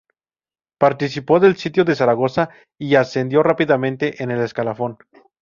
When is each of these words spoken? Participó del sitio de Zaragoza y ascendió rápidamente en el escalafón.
Participó 0.79 1.39
del 1.39 1.57
sitio 1.57 1.85
de 1.85 1.93
Zaragoza 1.93 2.49
y 2.79 2.95
ascendió 2.95 3.43
rápidamente 3.43 4.23
en 4.23 4.31
el 4.31 4.41
escalafón. 4.41 4.97